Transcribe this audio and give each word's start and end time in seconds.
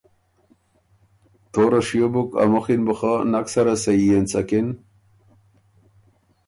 توره 1.51 1.81
شیو 1.87 2.07
بُک 2.13 2.29
ا 2.41 2.43
مُخي 2.51 2.75
ن 2.79 2.81
بو 2.85 2.93
خه 2.99 3.13
نک 3.31 3.47
سره 3.53 3.73
سھی 3.83 4.05
اېنڅکِن 4.11 4.67